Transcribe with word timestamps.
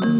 Ночь 0.00 0.10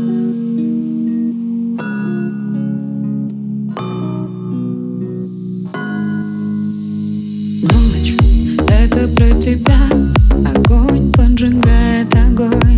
—это 8.69 9.09
про 9.17 9.41
тебя. 9.41 9.91
Огонь 10.47 11.13
поджигает 11.13 12.15
огонь. 12.15 12.74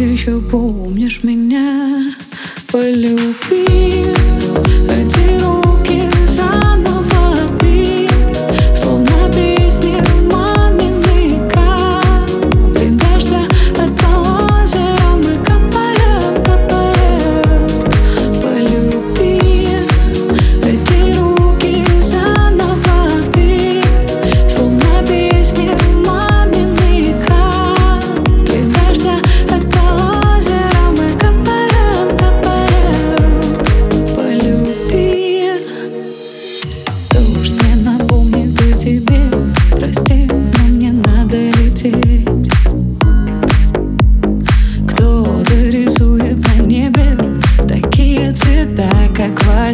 еще 0.00 0.40
помнишь 0.40 1.20
меня, 1.22 2.10
полюби. 2.72 4.06
А 4.88 5.09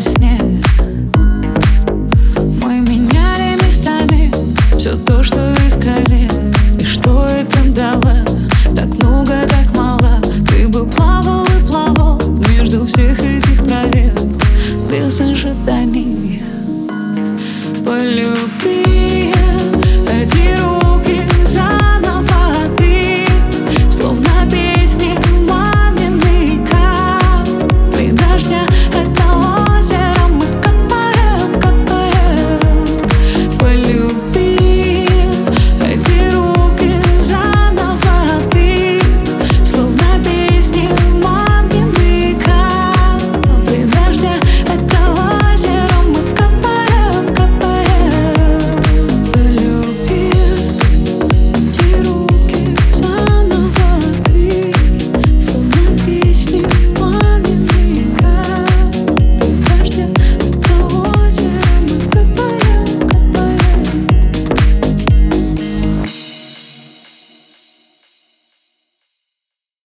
сне 0.00 0.38
Мы 2.62 2.80
меняли 2.80 3.54
местами 3.64 4.30
все 4.76 4.96
то, 4.96 5.22
что 5.22 5.54
искали 5.66 6.28
И 6.78 6.84
что 6.84 7.26
это 7.26 7.64
дало? 7.74 8.24
Так 8.74 8.88
много, 9.02 9.46
так 9.48 9.76
мало 9.76 10.20
Ты 10.48 10.68
бы 10.68 10.86
плавал 10.86 11.44
и 11.44 11.66
плавал 11.66 12.20
между 12.48 12.84
всех 12.84 13.18
этих 13.22 13.64
правил 13.64 14.12
Без 14.90 15.20
ожиданий 15.20 16.42
полюбить. 17.86 18.85